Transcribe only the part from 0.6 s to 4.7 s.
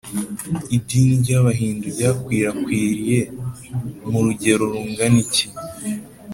idini ry’abahindu ryakwirakwiriye mu rugero